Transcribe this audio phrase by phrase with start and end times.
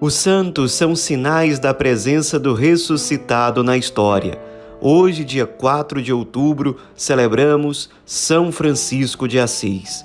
[0.00, 4.40] Os santos são sinais da presença do ressuscitado na história.
[4.80, 10.02] Hoje, dia 4 de outubro, celebramos São Francisco de Assis.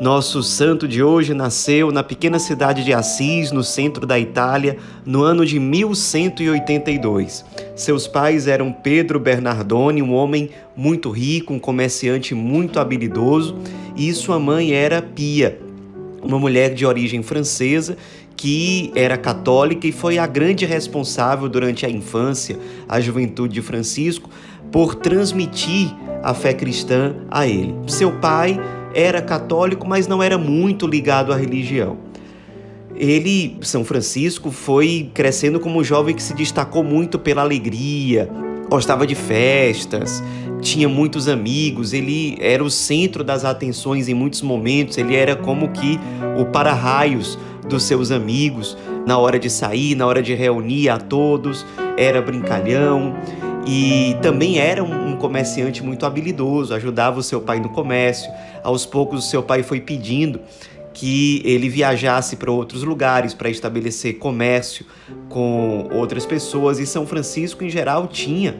[0.00, 5.22] Nosso santo de hoje nasceu na pequena cidade de Assis, no centro da Itália, no
[5.22, 7.44] ano de 1182.
[7.74, 13.54] Seus pais eram Pedro Bernardoni, um homem muito rico, um comerciante muito habilidoso,
[13.94, 15.60] e sua mãe era Pia,
[16.22, 17.98] uma mulher de origem francesa
[18.36, 24.28] que era católica e foi a grande responsável durante a infância, a juventude de Francisco,
[24.70, 27.74] por transmitir a fé cristã a ele.
[27.86, 28.60] Seu pai
[28.94, 31.98] era católico, mas não era muito ligado à religião.
[32.94, 38.28] Ele, São Francisco, foi crescendo como um jovem que se destacou muito pela alegria,
[38.70, 40.22] gostava de festas,
[40.60, 45.68] tinha muitos amigos, ele era o centro das atenções em muitos momentos, ele era como
[45.68, 46.00] que
[46.38, 51.64] o para-raios dos seus amigos na hora de sair, na hora de reunir a todos,
[51.96, 53.14] era brincalhão
[53.66, 58.30] e também era um comerciante muito habilidoso, ajudava o seu pai no comércio.
[58.62, 60.40] Aos poucos, o seu pai foi pedindo
[60.92, 64.86] que ele viajasse para outros lugares para estabelecer comércio
[65.28, 68.56] com outras pessoas e São Francisco em geral tinha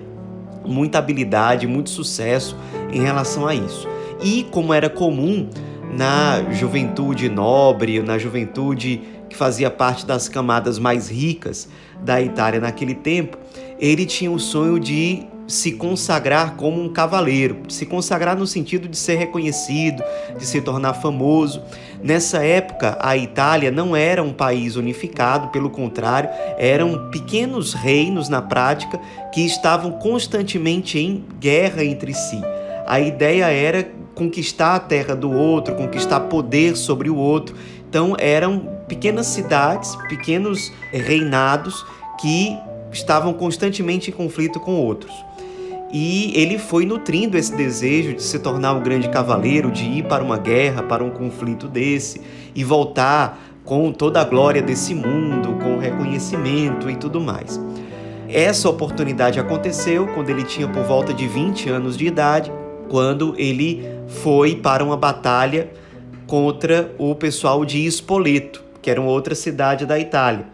[0.63, 2.57] muita habilidade, muito sucesso
[2.93, 3.89] em relação a isso.
[4.23, 5.49] E como era comum
[5.95, 11.69] na juventude nobre, na juventude que fazia parte das camadas mais ricas
[12.03, 13.39] da Itália naquele tempo,
[13.79, 18.97] ele tinha o sonho de se consagrar como um cavaleiro, se consagrar no sentido de
[18.97, 20.03] ser reconhecido,
[20.37, 21.63] de se tornar famoso.
[22.03, 28.43] Nessa época, a Itália não era um país unificado, pelo contrário, eram pequenos reinos na
[28.43, 28.99] prática
[29.33, 32.41] que estavam constantemente em guerra entre si.
[32.87, 37.55] A ideia era conquistar a terra do outro, conquistar poder sobre o outro.
[37.89, 41.85] Então eram pequenas cidades, pequenos reinados
[42.21, 42.57] que
[42.93, 45.13] estavam constantemente em conflito com outros.
[45.93, 50.23] E ele foi nutrindo esse desejo de se tornar um grande cavaleiro, de ir para
[50.23, 52.21] uma guerra, para um conflito desse
[52.55, 57.61] e voltar com toda a glória desse mundo, com reconhecimento e tudo mais.
[58.29, 62.53] Essa oportunidade aconteceu quando ele tinha por volta de 20 anos de idade,
[62.89, 65.71] quando ele foi para uma batalha
[66.27, 70.47] contra o pessoal de Spoleto, que era uma outra cidade da Itália.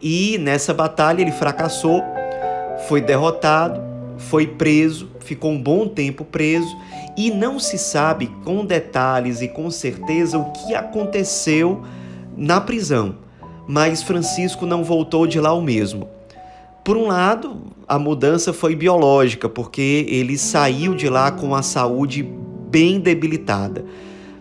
[0.00, 2.02] E nessa batalha ele fracassou,
[2.88, 3.80] foi derrotado,
[4.16, 6.74] foi preso, ficou um bom tempo preso
[7.16, 11.82] e não se sabe com detalhes e com certeza o que aconteceu
[12.36, 13.16] na prisão.
[13.66, 16.08] Mas Francisco não voltou de lá o mesmo.
[16.82, 22.22] Por um lado, a mudança foi biológica, porque ele saiu de lá com a saúde
[22.70, 23.84] bem debilitada.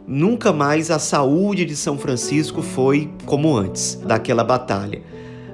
[0.06, 5.02] Nunca mais a saúde de São Francisco foi como antes daquela batalha.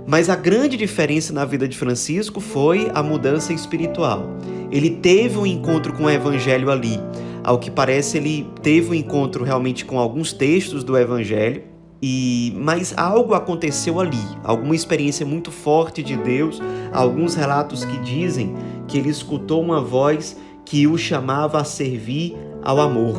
[0.05, 4.25] Mas a grande diferença na vida de Francisco foi a mudança espiritual.
[4.69, 6.99] Ele teve um encontro com o evangelho ali.
[7.45, 11.63] Ao que parece, ele teve um encontro realmente com alguns textos do evangelho
[12.01, 16.61] e mas algo aconteceu ali, alguma experiência muito forte de Deus,
[16.91, 18.53] alguns relatos que dizem
[18.87, 23.15] que ele escutou uma voz que o chamava a servir ao amor.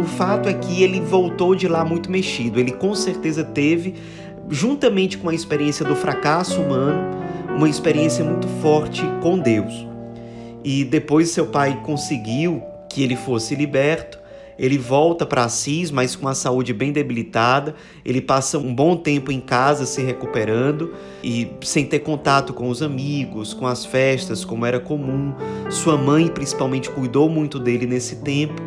[0.00, 2.60] O fato é que ele voltou de lá muito mexido.
[2.60, 3.94] Ele com certeza teve,
[4.50, 7.16] juntamente com a experiência do fracasso humano,
[7.56, 9.86] uma experiência muito forte com Deus.
[10.62, 14.18] E depois seu pai conseguiu que ele fosse liberto
[14.58, 17.74] ele volta para Assis, mas com a saúde bem debilitada.
[18.04, 22.82] Ele passa um bom tempo em casa se recuperando e sem ter contato com os
[22.82, 25.34] amigos, com as festas, como era comum.
[25.70, 28.62] Sua mãe, principalmente, cuidou muito dele nesse tempo.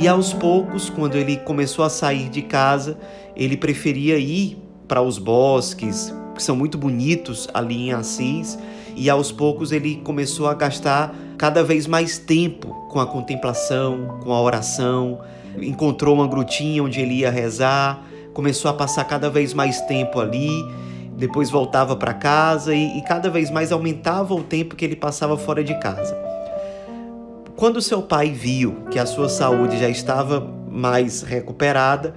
[0.00, 2.98] E aos poucos, quando ele começou a sair de casa,
[3.36, 8.58] ele preferia ir para os bosques, que são muito bonitos ali em Assis,
[8.96, 14.32] e aos poucos ele começou a gastar cada vez mais tempo com a contemplação, com
[14.32, 15.20] a oração,
[15.60, 18.02] encontrou uma grutinha onde ele ia rezar,
[18.32, 20.64] começou a passar cada vez mais tempo ali,
[21.16, 25.36] depois voltava para casa e, e cada vez mais aumentava o tempo que ele passava
[25.36, 26.16] fora de casa.
[27.56, 32.14] Quando seu pai viu que a sua saúde já estava mais recuperada,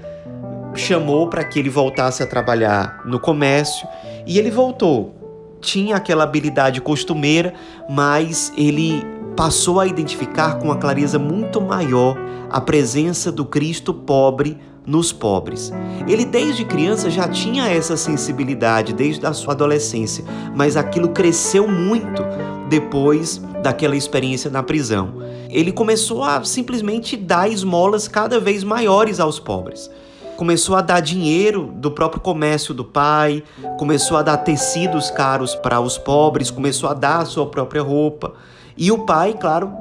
[0.73, 3.87] chamou para que ele voltasse a trabalhar no comércio
[4.25, 5.15] e ele voltou
[5.59, 7.53] tinha aquela habilidade costumeira,
[7.89, 9.03] mas ele
[9.35, 12.17] passou a identificar com uma clareza muito maior
[12.49, 15.71] a presença do Cristo pobre nos pobres.
[16.07, 20.23] Ele desde criança já tinha essa sensibilidade desde a sua adolescência,
[20.55, 22.23] mas aquilo cresceu muito
[22.69, 25.21] depois daquela experiência na prisão.
[25.49, 29.89] Ele começou a simplesmente dar esmolas cada vez maiores aos pobres.
[30.37, 33.43] Começou a dar dinheiro do próprio comércio do pai,
[33.77, 38.33] começou a dar tecidos caros para os pobres, começou a dar a sua própria roupa.
[38.77, 39.73] E o pai, claro,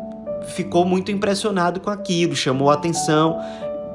[0.54, 3.38] ficou muito impressionado com aquilo, chamou a atenção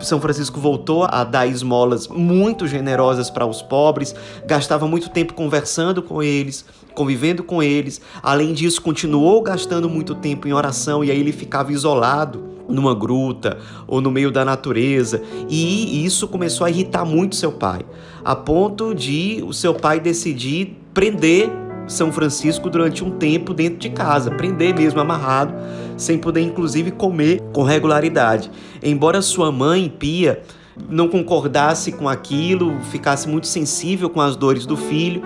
[0.06, 4.16] são Francisco voltou a dar esmolas muito generosas para os pobres,
[4.46, 8.02] gastava muito tempo conversando com eles, convivendo com eles.
[8.22, 13.58] Além disso, continuou gastando muito tempo em oração e aí ele ficava isolado numa gruta
[13.88, 15.22] ou no meio da natureza.
[15.50, 17.82] E isso começou a irritar muito seu pai,
[18.24, 21.50] a ponto de o seu pai decidir prender
[21.88, 25.54] são Francisco durante um tempo dentro de casa, prender mesmo amarrado,
[25.98, 28.50] sem poder inclusive comer com regularidade.
[28.82, 30.42] Embora sua mãe, Pia,
[30.90, 35.22] não concordasse com aquilo, ficasse muito sensível com as dores do filho,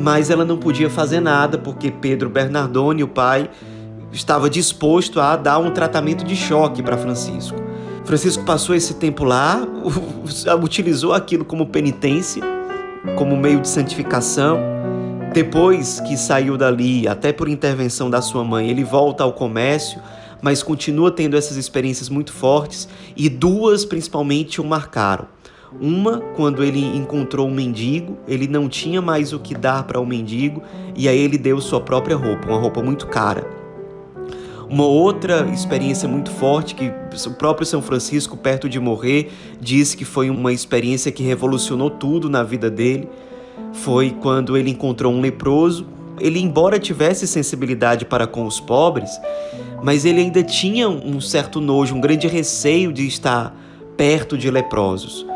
[0.00, 3.50] mas ela não podia fazer nada porque Pedro Bernardone, o pai,
[4.12, 7.56] estava disposto a dar um tratamento de choque para Francisco.
[8.04, 9.60] Francisco passou esse tempo lá,
[10.62, 12.42] utilizou aquilo como penitência,
[13.16, 14.76] como meio de santificação
[15.36, 20.00] depois que saiu dali, até por intervenção da sua mãe, ele volta ao comércio,
[20.40, 25.26] mas continua tendo essas experiências muito fortes e duas principalmente o marcaram.
[25.80, 30.02] Uma, quando ele encontrou um mendigo, ele não tinha mais o que dar para o
[30.02, 30.62] um mendigo
[30.94, 33.46] e aí ele deu sua própria roupa, uma roupa muito cara.
[34.68, 36.90] Uma outra experiência muito forte que
[37.26, 39.30] o próprio São Francisco, perto de morrer,
[39.60, 43.08] disse que foi uma experiência que revolucionou tudo na vida dele
[43.76, 45.86] foi quando ele encontrou um leproso.
[46.18, 49.10] Ele, embora tivesse sensibilidade para com os pobres,
[49.82, 53.54] mas ele ainda tinha um certo nojo, um grande receio de estar
[53.96, 55.26] perto de leprosos.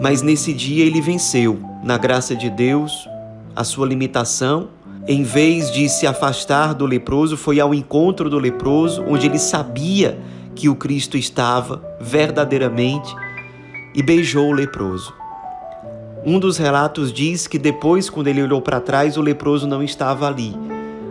[0.00, 3.06] Mas nesse dia ele venceu, na graça de Deus,
[3.54, 4.68] a sua limitação.
[5.06, 10.18] Em vez de se afastar do leproso, foi ao encontro do leproso, onde ele sabia
[10.54, 13.14] que o Cristo estava verdadeiramente
[13.94, 15.12] e beijou o leproso.
[16.24, 20.26] Um dos relatos diz que depois, quando ele olhou para trás, o leproso não estava
[20.26, 20.54] ali.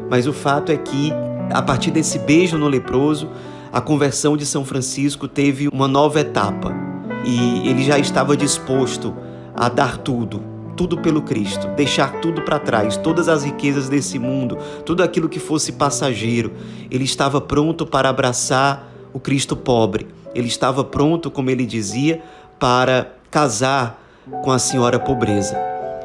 [0.09, 1.11] Mas o fato é que,
[1.51, 3.29] a partir desse beijo no leproso,
[3.71, 6.78] a conversão de São Francisco teve uma nova etapa.
[7.25, 9.15] E ele já estava disposto
[9.55, 10.41] a dar tudo,
[10.75, 15.39] tudo pelo Cristo, deixar tudo para trás, todas as riquezas desse mundo, tudo aquilo que
[15.39, 16.53] fosse passageiro.
[16.89, 20.07] Ele estava pronto para abraçar o Cristo pobre.
[20.33, 22.21] Ele estava pronto, como ele dizia,
[22.59, 24.01] para casar
[24.43, 25.57] com a senhora pobreza.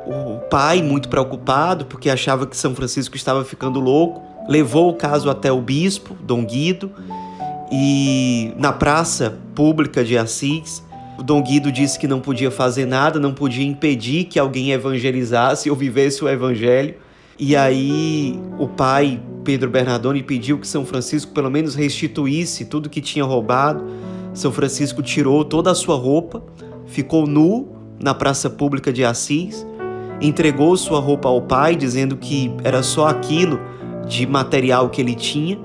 [0.07, 5.31] O pai, muito preocupado, porque achava que São Francisco estava ficando louco, levou o caso
[5.31, 6.91] até o bispo, Dom Guido,
[7.71, 10.83] e na praça pública de Assis,
[11.17, 15.71] o Dom Guido disse que não podia fazer nada, não podia impedir que alguém evangelizasse
[15.71, 16.95] ou vivesse o evangelho.
[17.39, 23.01] E aí o pai, Pedro Bernardone, pediu que São Francisco pelo menos restituísse tudo que
[23.01, 23.85] tinha roubado.
[24.33, 26.43] São Francisco tirou toda a sua roupa,
[26.87, 27.69] ficou nu
[28.03, 29.65] na praça pública de Assis,
[30.21, 33.61] entregou sua roupa ao pai, dizendo que era só aquilo
[34.09, 35.59] de material que ele tinha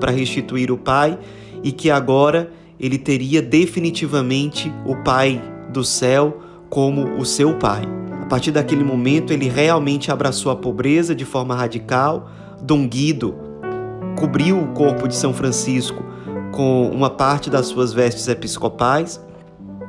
[0.00, 1.18] para restituir o pai
[1.62, 5.42] e que agora ele teria definitivamente o pai
[5.72, 6.38] do céu
[6.68, 7.82] como o seu pai.
[8.22, 12.30] A partir daquele momento, ele realmente abraçou a pobreza de forma radical.
[12.60, 13.34] Dom Guido
[14.18, 16.04] cobriu o corpo de São Francisco
[16.52, 19.20] com uma parte das suas vestes episcopais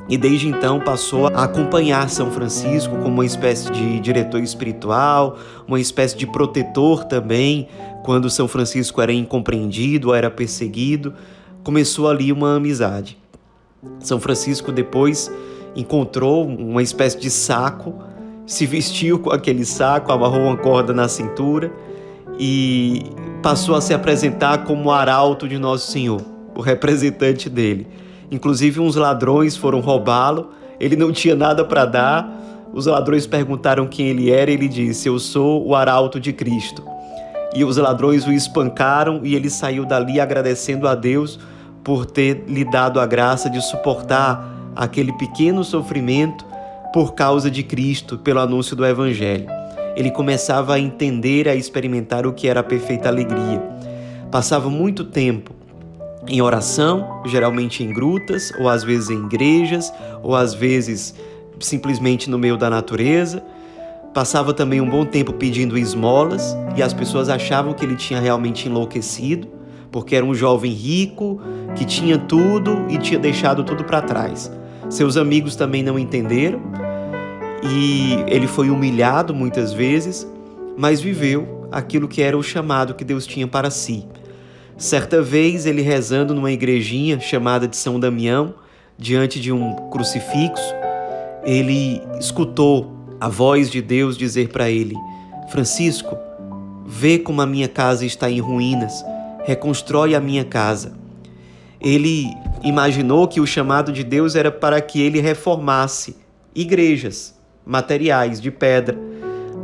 [0.08, 5.78] e desde então passou a acompanhar São Francisco como uma espécie de diretor espiritual, uma
[5.78, 7.68] espécie de protetor também,
[8.02, 11.14] quando São Francisco era incompreendido era perseguido.
[11.62, 13.18] Começou ali uma amizade.
[14.00, 15.30] São Francisco depois
[15.76, 17.94] encontrou uma espécie de saco,
[18.46, 21.72] se vestiu com aquele saco, amarrou uma corda na cintura
[22.38, 23.02] e
[23.42, 26.22] passou a se apresentar como arauto de Nosso Senhor,
[26.54, 27.86] o representante dele.
[28.30, 32.40] Inclusive, uns ladrões foram roubá-lo, ele não tinha nada para dar.
[32.72, 36.82] Os ladrões perguntaram quem ele era e ele disse: Eu sou o arauto de Cristo.
[37.54, 41.38] E os ladrões o espancaram e ele saiu dali agradecendo a Deus
[41.82, 46.44] por ter lhe dado a graça de suportar aquele pequeno sofrimento
[46.92, 49.46] por causa de Cristo, pelo anúncio do Evangelho.
[49.96, 53.62] Ele começava a entender, a experimentar o que era a perfeita alegria.
[54.30, 55.54] Passava muito tempo
[56.28, 61.14] em oração, geralmente em grutas, ou às vezes em igrejas, ou às vezes
[61.58, 63.42] simplesmente no meio da natureza.
[64.14, 68.68] Passava também um bom tempo pedindo esmolas e as pessoas achavam que ele tinha realmente
[68.68, 69.48] enlouquecido,
[69.90, 71.40] porque era um jovem rico
[71.74, 74.50] que tinha tudo e tinha deixado tudo para trás.
[74.88, 76.60] Seus amigos também não entenderam
[77.62, 80.26] e ele foi humilhado muitas vezes,
[80.76, 84.06] mas viveu aquilo que era o chamado que Deus tinha para si.
[84.76, 88.54] Certa vez, ele rezando numa igrejinha chamada de São Damião,
[88.96, 90.74] diante de um crucifixo,
[91.44, 94.94] ele escutou a voz de Deus dizer para ele:
[95.50, 96.16] Francisco,
[96.86, 99.04] vê como a minha casa está em ruínas,
[99.44, 100.92] reconstrói a minha casa.
[101.80, 102.26] Ele
[102.62, 106.16] imaginou que o chamado de Deus era para que ele reformasse
[106.54, 108.98] igrejas materiais de pedra,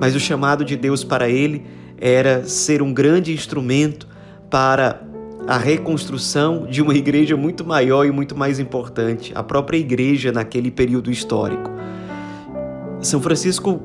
[0.00, 1.64] mas o chamado de Deus para ele
[1.98, 4.06] era ser um grande instrumento
[4.50, 5.02] para
[5.46, 10.70] a reconstrução de uma igreja muito maior e muito mais importante, a própria igreja naquele
[10.70, 11.70] período histórico.
[13.00, 13.80] São Francisco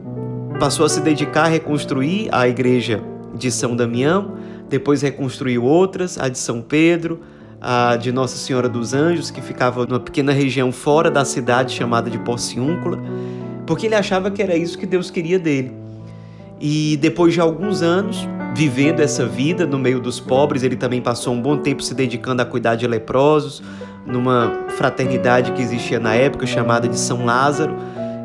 [0.60, 3.02] passou a se dedicar a reconstruir a igreja
[3.36, 4.36] de São Damião,
[4.72, 7.20] depois reconstruiu outras, a de São Pedro,
[7.60, 12.10] a de Nossa Senhora dos Anjos, que ficava numa pequena região fora da cidade chamada
[12.10, 12.98] de Porciúncula,
[13.68, 15.74] porque ele achava que era isso que Deus queria dele.
[16.60, 18.26] E depois de alguns anos,
[18.56, 22.42] vivendo essa vida no meio dos pobres, ele também passou um bom tempo se dedicando
[22.42, 23.62] a cuidar de leprosos,
[24.06, 27.76] numa fraternidade que existia na época chamada de São Lázaro.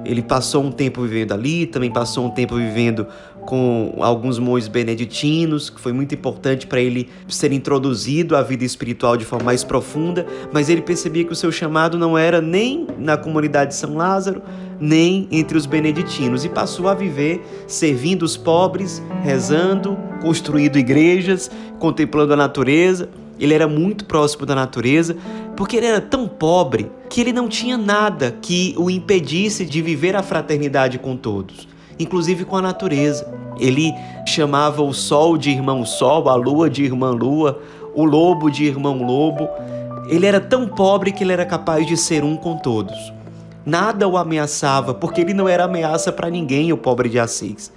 [0.07, 3.07] Ele passou um tempo vivendo ali, também passou um tempo vivendo
[3.45, 9.17] com alguns monges beneditinos, que foi muito importante para ele ser introduzido à vida espiritual
[9.17, 13.17] de forma mais profunda, mas ele percebia que o seu chamado não era nem na
[13.17, 14.43] comunidade de São Lázaro,
[14.81, 22.33] nem entre os beneditinos, e passou a viver servindo os pobres, rezando, construindo igrejas, contemplando
[22.33, 23.09] a natureza.
[23.39, 25.17] Ele era muito próximo da natureza,
[25.57, 30.17] porque ele era tão pobre que ele não tinha nada que o impedisse de viver
[30.17, 33.27] a fraternidade com todos inclusive com a natureza.
[33.59, 33.93] Ele
[34.27, 37.61] chamava o sol de irmão sol, a lua de irmã lua,
[37.95, 39.49] o lobo de irmão lobo.
[40.09, 43.13] Ele era tão pobre que ele era capaz de ser um com todos.
[43.65, 47.73] Nada o ameaçava, porque ele não era ameaça para ninguém, o pobre de Assis.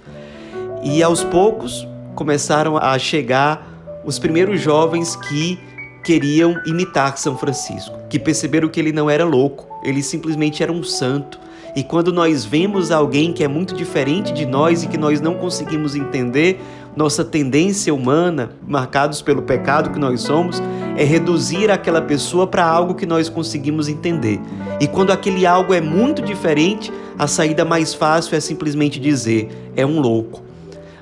[0.84, 5.58] E aos poucos começaram a chegar os primeiros jovens que
[6.04, 10.82] queriam imitar São Francisco, que perceberam que ele não era louco, ele simplesmente era um
[10.82, 11.38] santo
[11.74, 15.34] e quando nós vemos alguém que é muito diferente de nós e que nós não
[15.34, 16.60] conseguimos entender,
[16.96, 20.60] nossa tendência humana, marcados pelo pecado que nós somos,
[20.96, 24.40] é reduzir aquela pessoa para algo que nós conseguimos entender.
[24.80, 29.86] E quando aquele algo é muito diferente, a saída mais fácil é simplesmente dizer: é
[29.86, 30.42] um louco.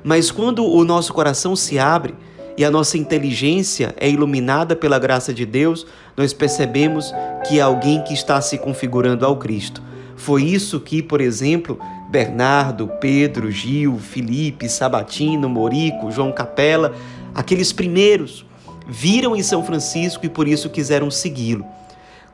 [0.05, 2.15] Mas quando o nosso coração se abre,
[2.59, 5.87] e a nossa inteligência é iluminada pela graça de Deus,
[6.17, 7.15] nós percebemos
[7.47, 9.81] que é alguém que está se configurando ao Cristo.
[10.17, 11.79] Foi isso que, por exemplo,
[12.11, 16.93] Bernardo, Pedro, Gil, Felipe, Sabatino, Morico, João Capela,
[17.33, 18.45] aqueles primeiros,
[18.89, 21.65] viram em São Francisco e por isso quiseram segui-lo.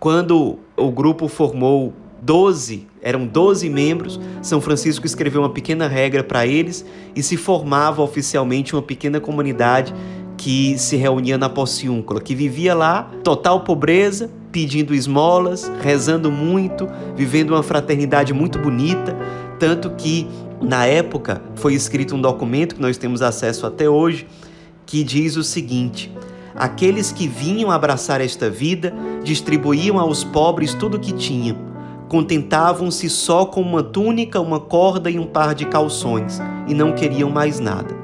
[0.00, 1.92] Quando o grupo formou
[2.24, 8.00] 12, eram 12 membros, São Francisco escreveu uma pequena regra para eles e se formava
[8.00, 9.94] oficialmente uma pequena comunidade
[10.38, 17.50] que se reunia na Pociúncula, que vivia lá, total pobreza, pedindo esmolas, rezando muito, vivendo
[17.50, 19.14] uma fraternidade muito bonita,
[19.58, 20.26] tanto que
[20.62, 24.26] na época foi escrito um documento que nós temos acesso até hoje,
[24.86, 26.10] que diz o seguinte:
[26.56, 31.73] Aqueles que vinham abraçar esta vida distribuíam aos pobres tudo o que tinham.
[32.08, 37.30] Contentavam-se só com uma túnica, uma corda e um par de calções, e não queriam
[37.30, 37.94] mais nada.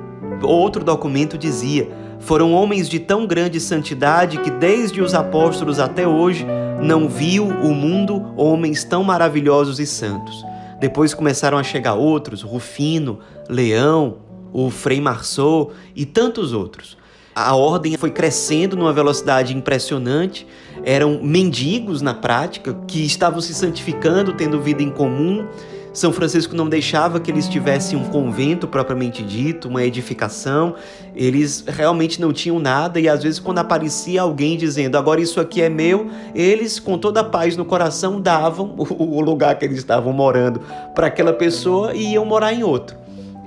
[0.43, 1.89] Outro documento dizia:
[2.21, 6.47] foram homens de tão grande santidade que, desde os apóstolos até hoje,
[6.83, 10.45] não viu o mundo homens tão maravilhosos e santos.
[10.79, 14.17] Depois começaram a chegar outros, Rufino, Leão,
[14.53, 16.97] o Frei Marceau e tantos outros.
[17.35, 20.47] A ordem foi crescendo numa velocidade impressionante.
[20.85, 25.47] Eram mendigos na prática que estavam se santificando, tendo vida em comum
[25.93, 30.75] são Francisco não deixava que eles tivessem um convento propriamente dito, uma edificação.
[31.17, 35.61] Eles realmente não tinham nada e às vezes quando aparecia alguém dizendo agora isso aqui
[35.61, 40.13] é meu, eles com toda a paz no coração davam o lugar que eles estavam
[40.13, 40.61] morando
[40.95, 42.97] para aquela pessoa e iam morar em outro.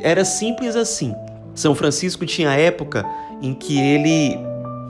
[0.01, 1.15] Era simples assim.
[1.53, 3.05] São Francisco tinha época
[3.41, 4.37] em que ele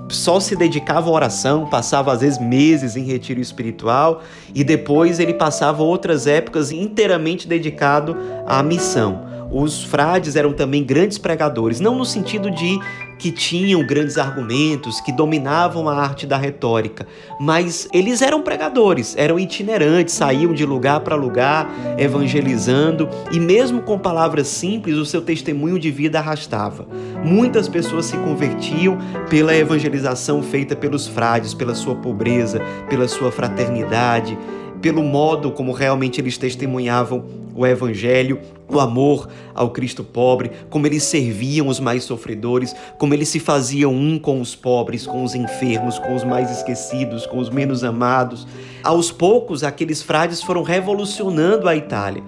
[0.10, 4.22] só se dedicava à oração, passava às vezes meses em retiro espiritual
[4.54, 8.16] e depois ele passava outras épocas inteiramente dedicado
[8.46, 9.26] à missão.
[9.52, 12.80] Os frades eram também grandes pregadores, não no sentido de
[13.24, 17.08] que tinham grandes argumentos, que dominavam a arte da retórica,
[17.40, 23.98] mas eles eram pregadores, eram itinerantes, saíam de lugar para lugar evangelizando e, mesmo com
[23.98, 26.86] palavras simples, o seu testemunho de vida arrastava.
[27.24, 28.98] Muitas pessoas se convertiam
[29.30, 34.38] pela evangelização feita pelos frades, pela sua pobreza, pela sua fraternidade
[34.84, 37.24] pelo modo como realmente eles testemunhavam
[37.56, 43.30] o Evangelho, o amor ao Cristo pobre, como eles serviam os mais sofredores, como eles
[43.30, 47.50] se faziam um com os pobres, com os enfermos, com os mais esquecidos, com os
[47.50, 48.46] menos amados.
[48.84, 52.22] Aos poucos, aqueles frades foram revolucionando a Itália.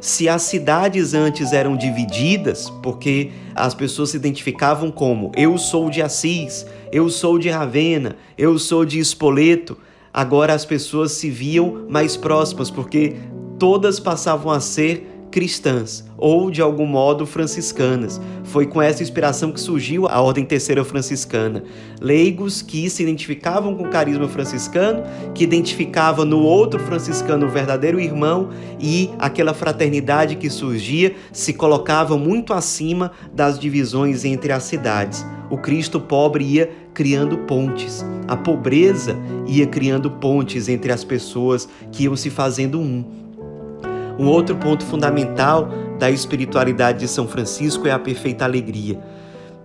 [0.00, 6.00] Se as cidades antes eram divididas, porque as pessoas se identificavam como eu sou de
[6.00, 9.76] Assis, eu sou de Ravenna, eu sou de Spoleto,
[10.18, 13.14] agora as pessoas se viam mais próximas, porque
[13.56, 18.20] todas passavam a ser cristãs ou de algum modo franciscanas.
[18.44, 21.62] Foi com essa inspiração que surgiu a Ordem Terceira Franciscana.
[22.00, 25.02] Leigos que se identificavam com o carisma franciscano,
[25.34, 32.16] que identificava no outro franciscano o verdadeiro irmão e aquela fraternidade que surgia se colocava
[32.16, 35.24] muito acima das divisões entre as cidades.
[35.50, 38.04] O Cristo pobre ia criando pontes.
[38.26, 39.16] A pobreza
[39.46, 43.27] ia criando pontes entre as pessoas que iam se fazendo um.
[44.18, 48.98] Um outro ponto fundamental da espiritualidade de São Francisco é a perfeita alegria.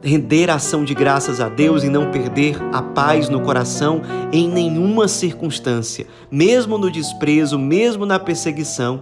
[0.02, 5.08] Render ação de graças a Deus e não perder a paz no coração em nenhuma
[5.08, 9.02] circunstância, mesmo no desprezo, mesmo na perseguição.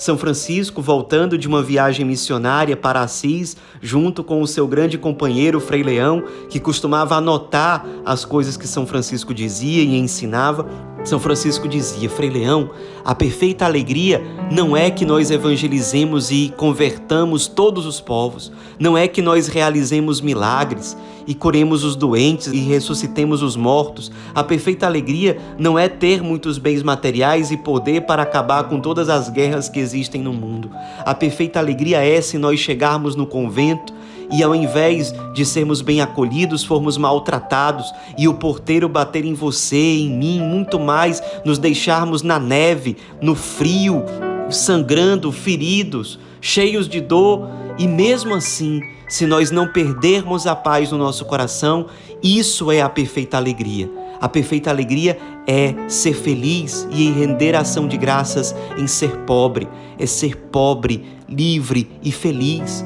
[0.00, 5.60] São Francisco, voltando de uma viagem missionária para Assis, junto com o seu grande companheiro
[5.60, 10.66] Frei Leão, que costumava anotar as coisas que São Francisco dizia e ensinava,
[11.04, 12.70] são Francisco dizia, Frei Leão,
[13.04, 19.08] a perfeita alegria não é que nós evangelizemos e convertamos todos os povos, não é
[19.08, 24.10] que nós realizemos milagres e curemos os doentes e ressuscitemos os mortos.
[24.34, 29.08] A perfeita alegria não é ter muitos bens materiais e poder para acabar com todas
[29.08, 30.70] as guerras que existem no mundo.
[31.04, 33.94] A perfeita alegria é se nós chegarmos no convento
[34.30, 39.76] e ao invés de sermos bem acolhidos, formos maltratados e o porteiro bater em você,
[39.76, 44.04] em mim, muito mais, nos deixarmos na neve, no frio,
[44.48, 50.98] sangrando, feridos, cheios de dor, e mesmo assim, se nós não perdermos a paz no
[50.98, 51.86] nosso coração,
[52.22, 53.90] isso é a perfeita alegria.
[54.20, 59.66] A perfeita alegria é ser feliz e render ação de graças em ser pobre,
[59.98, 62.84] é ser pobre, livre e feliz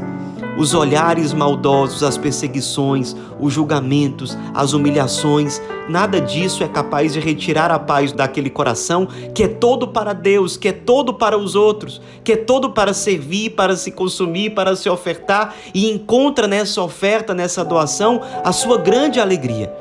[0.57, 7.71] os olhares maldosos, as perseguições, os julgamentos, as humilhações, nada disso é capaz de retirar
[7.71, 12.01] a paz daquele coração que é todo para Deus, que é todo para os outros,
[12.23, 17.35] que é todo para servir, para se consumir, para se ofertar e encontra nessa oferta,
[17.35, 19.73] nessa doação, a sua grande alegria.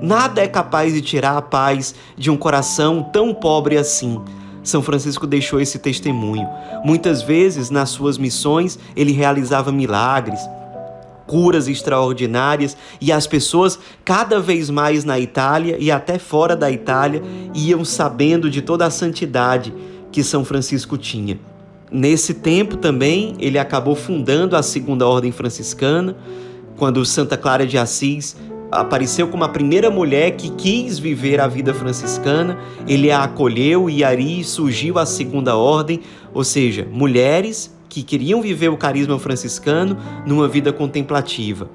[0.00, 4.20] Nada é capaz de tirar a paz de um coração tão pobre assim.
[4.64, 6.48] São Francisco deixou esse testemunho.
[6.82, 10.40] Muitas vezes, nas suas missões, ele realizava milagres,
[11.26, 17.22] curas extraordinárias e as pessoas, cada vez mais na Itália e até fora da Itália,
[17.54, 19.72] iam sabendo de toda a santidade
[20.10, 21.38] que São Francisco tinha.
[21.90, 26.16] Nesse tempo também, ele acabou fundando a Segunda Ordem Franciscana,
[26.76, 28.36] quando Santa Clara de Assis
[28.70, 34.02] apareceu como a primeira mulher que quis viver a vida franciscana, ele a acolheu e
[34.02, 36.00] aí surgiu a segunda ordem,
[36.32, 39.96] ou seja, mulheres que queriam viver o carisma franciscano
[40.26, 41.68] numa vida contemplativa.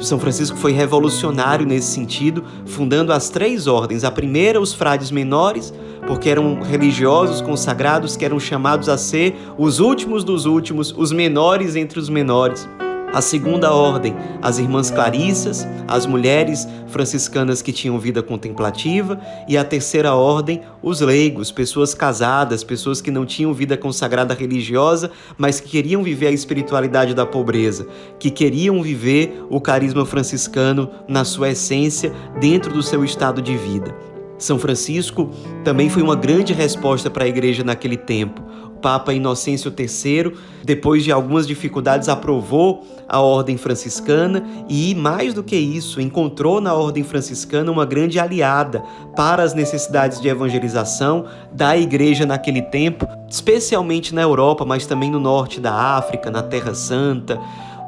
[0.00, 4.02] São Francisco foi revolucionário nesse sentido, fundando as três ordens.
[4.02, 5.74] A primeira, os frades menores,
[6.06, 11.76] porque eram religiosos consagrados que eram chamados a ser os últimos dos últimos, os menores
[11.76, 12.66] entre os menores.
[13.12, 19.64] A segunda ordem, as irmãs Clarissas, as mulheres franciscanas que tinham vida contemplativa, e a
[19.64, 25.70] terceira ordem, os leigos, pessoas casadas, pessoas que não tinham vida consagrada religiosa, mas que
[25.70, 27.84] queriam viver a espiritualidade da pobreza,
[28.16, 33.92] que queriam viver o carisma franciscano na sua essência, dentro do seu estado de vida.
[34.38, 35.30] São Francisco
[35.64, 38.42] também foi uma grande resposta para a igreja naquele tempo.
[38.80, 40.32] Papa Inocêncio III,
[40.64, 46.74] depois de algumas dificuldades, aprovou a ordem franciscana e, mais do que isso, encontrou na
[46.74, 48.82] ordem franciscana uma grande aliada
[49.16, 55.20] para as necessidades de evangelização da igreja naquele tempo, especialmente na Europa, mas também no
[55.20, 57.40] norte da África, na Terra Santa.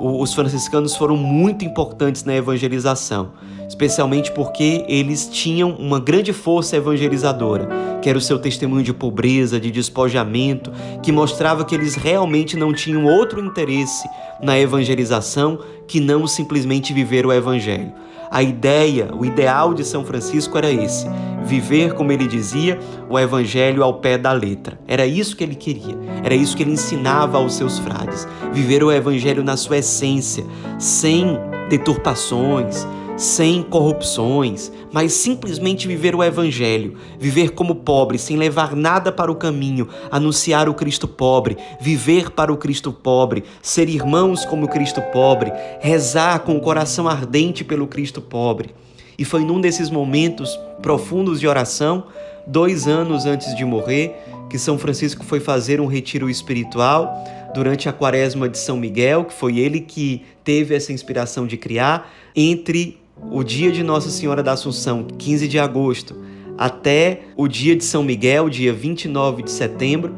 [0.05, 3.33] Os franciscanos foram muito importantes na evangelização
[3.73, 7.69] especialmente porque eles tinham uma grande força evangelizadora,
[8.03, 10.71] que era o seu testemunho de pobreza, de despojamento,
[11.03, 14.07] que mostrava que eles realmente não tinham outro interesse
[14.43, 17.93] na evangelização que não simplesmente viver o evangelho.
[18.33, 21.07] A ideia, o ideal de São Francisco era esse:
[21.45, 22.79] viver, como ele dizia,
[23.11, 24.81] o evangelho ao pé da letra.
[24.89, 28.91] Era isso que ele queria, era isso que ele ensinava aos seus frades: viver o
[28.91, 30.47] evangelho na sua essência,
[30.79, 32.87] sem deturpações,
[33.17, 39.37] sem corrupções, mas simplesmente viver o Evangelho, viver como pobre, sem levar nada para o
[39.37, 45.01] caminho, anunciar o Cristo pobre, viver para o Cristo pobre, ser irmãos como o Cristo
[45.13, 48.75] pobre, rezar com o coração ardente pelo Cristo pobre.
[49.19, 52.05] E foi num desses momentos profundos de oração,
[52.47, 54.17] dois anos antes de morrer,
[54.51, 57.15] que São Francisco foi fazer um retiro espiritual
[57.55, 62.11] durante a quaresma de São Miguel, que foi ele que teve essa inspiração de criar,
[62.35, 66.17] entre o dia de Nossa Senhora da Assunção, 15 de agosto,
[66.59, 70.15] até o dia de São Miguel, dia 29 de setembro,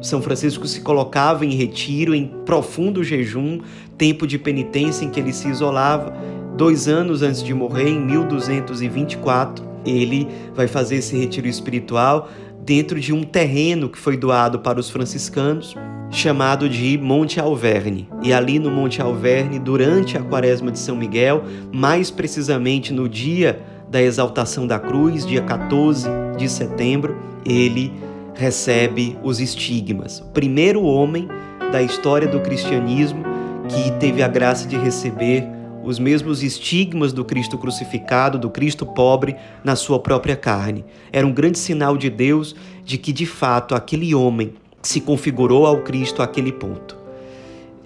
[0.00, 3.60] São Francisco se colocava em retiro, em profundo jejum,
[3.98, 6.14] tempo de penitência em que ele se isolava.
[6.56, 12.28] Dois anos antes de morrer, em 1224, ele vai fazer esse retiro espiritual
[12.64, 15.76] dentro de um terreno que foi doado para os franciscanos
[16.10, 18.08] chamado de Monte Alverne.
[18.22, 23.60] E ali no Monte Alverne, durante a Quaresma de São Miguel, mais precisamente no dia
[23.90, 27.92] da exaltação da cruz, dia 14 de setembro, ele
[28.34, 30.20] recebe os estigmas.
[30.20, 31.28] O primeiro homem
[31.70, 33.22] da história do cristianismo
[33.68, 35.46] que teve a graça de receber
[35.84, 40.84] os mesmos estigmas do Cristo crucificado, do Cristo pobre, na sua própria carne.
[41.12, 45.82] Era um grande sinal de Deus de que, de fato, aquele homem se configurou ao
[45.82, 46.96] Cristo àquele ponto.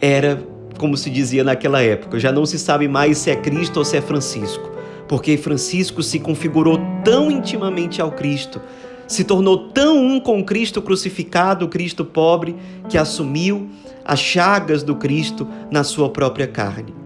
[0.00, 0.42] Era,
[0.78, 3.96] como se dizia naquela época, já não se sabe mais se é Cristo ou se
[3.96, 4.70] é Francisco,
[5.08, 8.60] porque Francisco se configurou tão intimamente ao Cristo,
[9.06, 12.54] se tornou tão um com Cristo crucificado, Cristo pobre,
[12.88, 13.68] que assumiu
[14.04, 16.97] as chagas do Cristo na sua própria carne.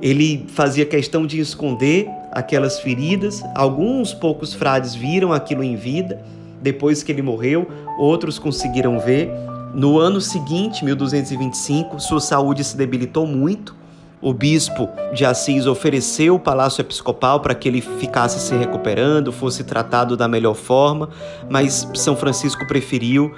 [0.00, 3.42] Ele fazia questão de esconder aquelas feridas.
[3.54, 6.22] Alguns poucos frades viram aquilo em vida,
[6.60, 9.30] depois que ele morreu, outros conseguiram ver.
[9.74, 13.74] No ano seguinte, 1225, sua saúde se debilitou muito.
[14.20, 19.62] O bispo de Assis ofereceu o palácio episcopal para que ele ficasse se recuperando, fosse
[19.62, 21.10] tratado da melhor forma,
[21.50, 23.30] mas São Francisco preferiu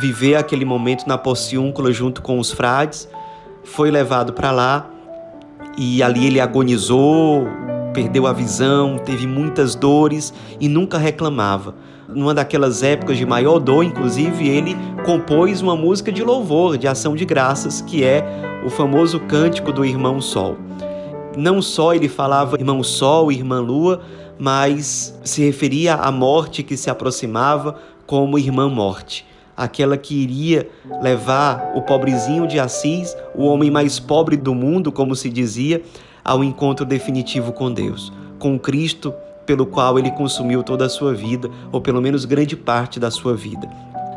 [0.00, 3.08] viver aquele momento na Porciúncula junto com os frades.
[3.62, 4.90] Foi levado para lá
[5.76, 7.46] e ali ele agonizou,
[7.92, 11.74] perdeu a visão, teve muitas dores e nunca reclamava.
[12.08, 17.14] Numa daquelas épocas de maior dor, inclusive, ele compôs uma música de louvor, de ação
[17.14, 18.24] de graças, que é
[18.64, 20.56] o famoso cântico do Irmão Sol.
[21.36, 24.00] Não só ele falava Irmão Sol, Irmã Lua,
[24.38, 30.68] mas se referia à morte que se aproximava como Irmã Morte aquela que iria
[31.00, 35.82] levar o pobrezinho de Assis, o homem mais pobre do mundo, como se dizia,
[36.24, 39.14] ao encontro definitivo com Deus, com Cristo,
[39.46, 43.34] pelo qual ele consumiu toda a sua vida, ou pelo menos grande parte da sua
[43.34, 43.68] vida.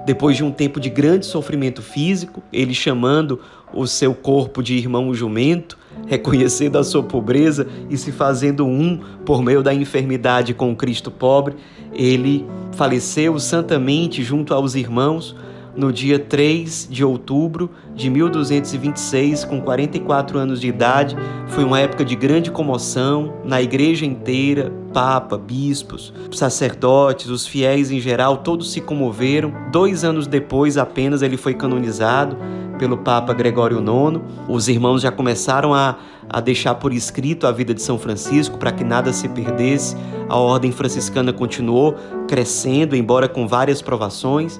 [0.10, 3.40] Depois de um tempo de grande sofrimento físico, ele chamando
[3.72, 9.44] o seu corpo de irmão jumento, reconhecendo a sua pobreza e se fazendo um por
[9.44, 11.58] meio da enfermidade com o Cristo pobre,
[11.94, 15.36] ele faleceu santamente junto aos irmãos
[15.76, 21.16] no dia 3 de outubro de 1226, com 44 anos de idade.
[21.48, 28.00] Foi uma época de grande comoção na igreja inteira, papa, bispos, sacerdotes, os fiéis em
[28.00, 29.54] geral, todos se comoveram.
[29.72, 32.38] Dois anos depois apenas ele foi canonizado
[32.80, 34.22] pelo Papa Gregório IX.
[34.48, 35.98] Os irmãos já começaram a,
[36.30, 39.96] a deixar por escrito a vida de São Francisco para que nada se perdesse.
[40.28, 41.96] A ordem franciscana continuou
[42.28, 44.60] crescendo, embora com várias provações.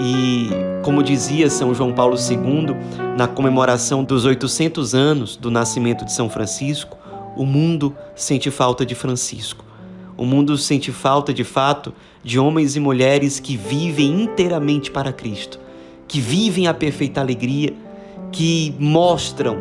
[0.00, 0.48] E,
[0.82, 2.76] como dizia São João Paulo II,
[3.16, 6.96] na comemoração dos 800 anos do nascimento de São Francisco,
[7.36, 9.64] o mundo sente falta de Francisco.
[10.16, 15.58] O mundo sente falta, de fato, de homens e mulheres que vivem inteiramente para Cristo,
[16.06, 17.72] que vivem a perfeita alegria,
[18.30, 19.56] que mostram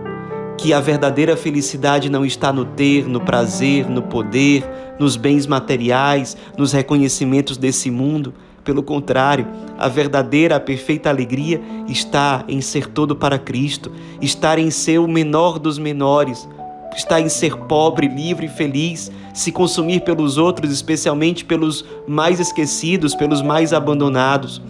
[0.58, 4.63] que a verdadeira felicidade não está no ter, no prazer, no poder,
[5.00, 8.34] nos bens materiais, nos reconhecimentos desse mundo.
[8.63, 9.47] Pelo contrário,
[9.78, 15.08] a verdadeira, a perfeita alegria está em ser todo para Cristo, estar em ser o
[15.08, 16.47] menor dos menores,
[16.95, 23.15] está em ser pobre, livre e feliz, se consumir pelos outros, especialmente pelos mais esquecidos,
[23.15, 24.62] pelos mais abandonados,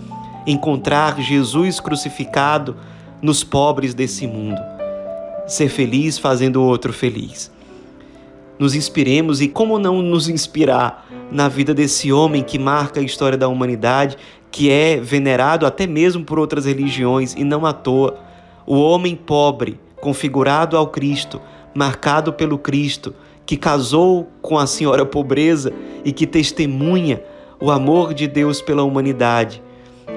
[0.47, 2.77] encontrar Jesus crucificado
[3.21, 4.59] nos pobres desse mundo,
[5.47, 7.51] ser feliz fazendo o outro feliz.
[8.61, 13.35] Nos inspiremos e como não nos inspirar na vida desse homem que marca a história
[13.35, 14.15] da humanidade,
[14.51, 18.19] que é venerado até mesmo por outras religiões e não à toa.
[18.67, 21.41] O homem pobre, configurado ao Cristo,
[21.73, 23.15] marcado pelo Cristo,
[23.47, 25.73] que casou com a Senhora Pobreza
[26.05, 27.19] e que testemunha
[27.59, 29.59] o amor de Deus pela humanidade,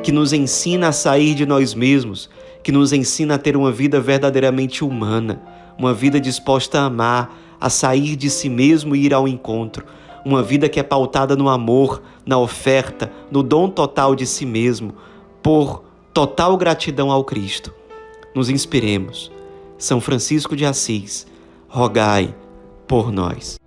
[0.03, 2.29] que nos ensina a sair de nós mesmos,
[2.63, 5.41] que nos ensina a ter uma vida verdadeiramente humana,
[5.79, 9.87] uma vida disposta a amar, a sair de si mesmo e ir ao encontro.
[10.23, 14.95] Uma vida que é pautada no amor, na oferta, no dom total de si mesmo,
[15.43, 17.73] por total gratidão ao Cristo.
[18.35, 19.33] Nos inspiremos.
[19.79, 21.27] São Francisco de Assis,
[21.67, 22.35] rogai
[22.87, 23.59] por nós.